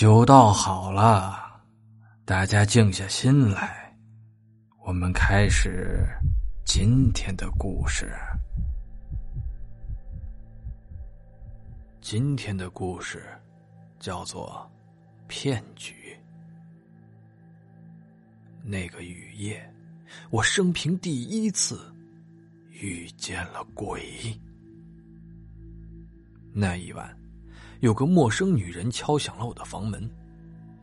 [0.00, 1.60] 酒倒好了，
[2.24, 3.94] 大家静下心来，
[4.78, 6.08] 我们开始
[6.64, 8.10] 今天的故事。
[12.00, 13.22] 今天的故事
[13.98, 14.66] 叫做
[15.26, 15.92] 《骗局》。
[18.64, 19.62] 那个雨夜，
[20.30, 21.78] 我生平第一次
[22.70, 24.02] 遇见了鬼。
[26.54, 27.19] 那一晚。
[27.80, 30.08] 有个陌生女人敲响了我的房门，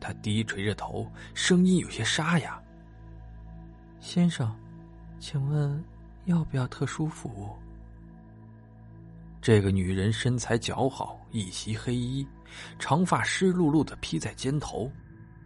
[0.00, 2.60] 她低垂着头，声音有些沙哑。
[4.00, 4.54] 先生，
[5.20, 5.82] 请问
[6.24, 7.56] 要不要特殊服务？
[9.40, 12.26] 这个女人身材姣好，一袭黑衣，
[12.80, 14.90] 长发湿漉漉的披在肩头，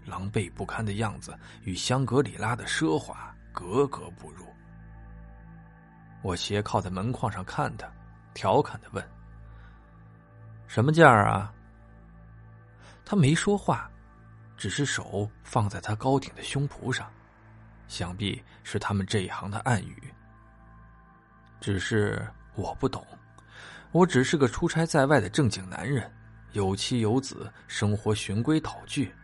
[0.06, 4.46] 狼狈不堪的样子与香格里拉的奢华格格不入。
[6.22, 7.86] 我斜靠在门框上看她，
[8.32, 9.04] 调侃的问。
[10.74, 11.52] 什么价啊？
[13.04, 13.90] 他没说话，
[14.56, 17.12] 只是手放在他高挺的胸脯上，
[17.88, 20.02] 想必是他们这一行的暗语。
[21.60, 23.06] 只是我不懂，
[23.90, 26.10] 我只是个出差在外的正经男人，
[26.52, 29.14] 有妻有子，生活循规蹈矩，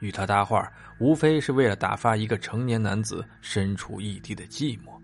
[0.00, 5.00] 与他搭话无非是为了打发一个成年男子身处异地的寂寞。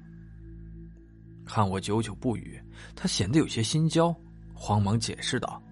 [1.46, 2.60] 看我久久不语，
[2.96, 4.12] 他显得有些心焦，
[4.52, 5.62] 慌忙解释道。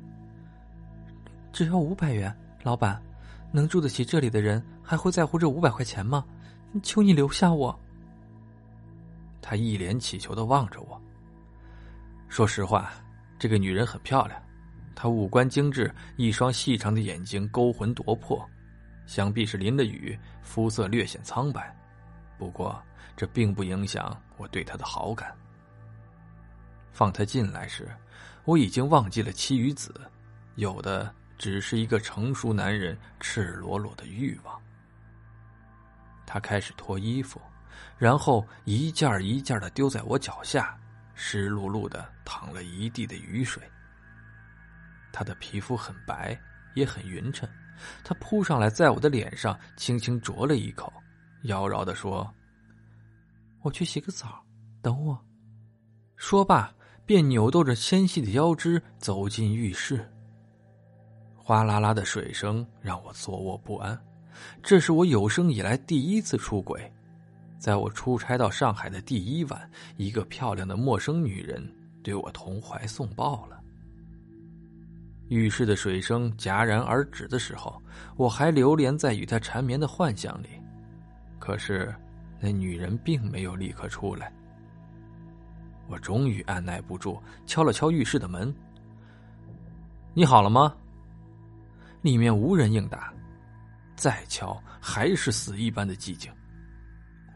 [1.52, 3.00] 只要五百元，老板，
[3.50, 6.24] 能住得起这里的人还会在乎这五百块钱吗？
[6.82, 7.78] 求你留下我。
[9.42, 11.00] 他一脸乞求的望着我。
[12.28, 12.90] 说实话，
[13.38, 14.42] 这个女人很漂亮，
[14.94, 18.48] 她五官精致，一双细长的眼睛勾魂夺魄，
[19.04, 21.76] 想必是淋了雨，肤色略显苍白。
[22.38, 22.82] 不过
[23.14, 25.36] 这并不影响我对她的好感。
[26.92, 27.86] 放她进来时，
[28.44, 29.92] 我已经忘记了妻与子，
[30.54, 31.14] 有的。
[31.42, 34.62] 只是一个成熟男人赤裸裸的欲望。
[36.24, 37.42] 他开始脱衣服，
[37.98, 40.78] 然后一件一件的丢在我脚下，
[41.16, 43.60] 湿漉漉的淌了一地的雨水。
[45.12, 46.40] 他的皮肤很白，
[46.76, 47.48] 也很匀称。
[48.04, 50.92] 他扑上来，在我的脸上轻轻啄了一口，
[51.42, 52.32] 妖娆的说
[53.62, 54.46] ：“我去洗个澡，
[54.80, 55.20] 等我。”
[56.14, 56.72] 说罢，
[57.04, 60.08] 便扭动着纤细的腰肢走进浴室。
[61.44, 63.98] 哗啦啦的水声让我坐卧不安，
[64.62, 66.80] 这是我有生以来第一次出轨。
[67.58, 71.60] 在我出差到上海的第一晚，一个漂亮的陌生女人
[72.00, 73.60] 对我投怀送抱了。
[75.30, 77.82] 浴室的水声戛然而止的时候，
[78.16, 80.48] 我还流连在与她缠绵的幻想里。
[81.40, 81.92] 可是，
[82.38, 84.32] 那女人并没有立刻出来。
[85.88, 88.54] 我终于按耐不住，敲了敲浴室的门
[90.14, 90.72] ：“你好了吗？”
[92.02, 93.12] 里面无人应答，
[93.96, 96.30] 再敲还是死一般的寂静。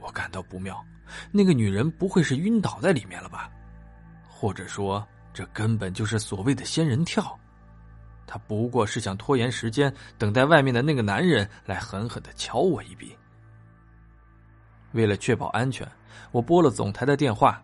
[0.00, 0.84] 我感到不妙，
[1.31, 3.50] 那个女人不会是晕倒在里面了吧？
[4.28, 7.38] 或者说，这根本就是所谓的仙人跳？
[8.27, 13.16] 她不过是想拖延时间，等待外面的那个男人来狠狠的敲我一笔。
[14.93, 15.87] 为了确保安全，
[16.33, 17.62] 我拨了总台的电话。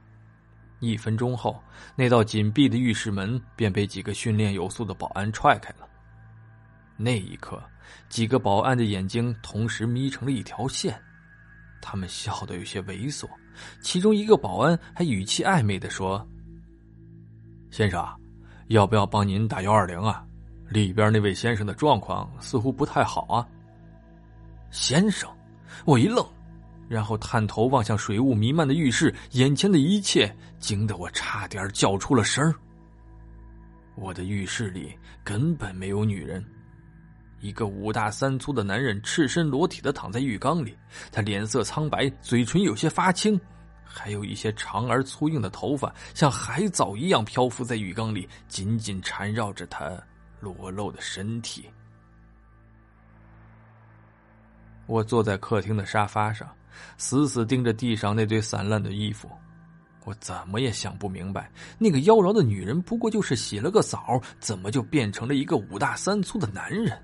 [0.79, 1.63] 一分钟后，
[1.95, 5.89] 那道紧闭的浴室门便被几个训练有素的保安踹开了。
[7.03, 7.61] 那一刻，
[8.09, 10.97] 几个保安的眼睛同时眯成了一条线，
[11.81, 13.29] 他们笑得有些猥琐。
[13.81, 16.25] 其中一个保安还语气暧昧的说
[17.73, 18.07] ：“先生，
[18.69, 20.25] 要不要帮您打幺二零啊？
[20.69, 23.47] 里边那位先生的状况似乎不太好啊。”
[24.71, 25.29] 先生，
[25.85, 26.25] 我一愣，
[26.89, 32.55] 然后探头望向水雾弥漫的浴室，眼前的一切惊得我差点叫出了声
[33.97, 36.43] 我的浴室里根本没有女人。
[37.43, 40.79] 一个五大三粗的男人赤身裸体的躺在浴缸里，
[41.11, 43.39] 他脸色苍白，嘴唇有些发青，
[43.85, 49.91] 还有一些长而粗硬的头发像海藻一样漂浮在浴缸里，紧紧缠绕着他
[50.39, 51.69] 裸露的身体。
[54.87, 56.49] 我坐在客厅的沙发上，
[56.97, 59.29] 死死盯着地上那堆散乱的衣服，
[60.05, 66.97] 我怎么也想不明白，那个妖娆的女人不过就是洗了个澡，怎么就变成了一个五大三粗的男人？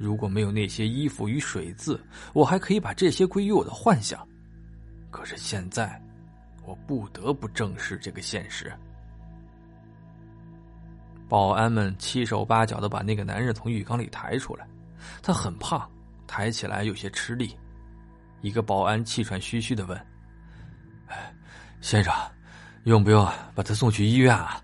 [0.00, 2.02] 如果没有那些衣服与水渍，
[2.32, 4.26] 我还可以把这些归于我的幻想。
[5.10, 6.02] 可是现在，
[6.64, 8.72] 我不得不正视这个现实。
[11.28, 14.66] 保安们七手八脚的把那个男人从浴缸里抬出来，
[15.22, 15.86] 他很胖，
[16.26, 17.54] 抬起来有些吃力。
[18.40, 20.06] 一个保安气喘吁吁的问
[21.82, 22.10] ：“先生，
[22.84, 24.62] 用不用把他送去医院啊？”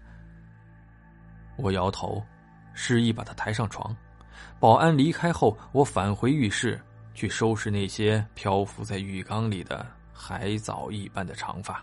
[1.58, 2.24] 我摇头，
[2.72, 3.94] 示意把他抬上床。
[4.58, 6.80] 保安离开后，我返回浴室
[7.14, 11.82] 去收拾那些漂浮在浴缸里的海藻一般的长发。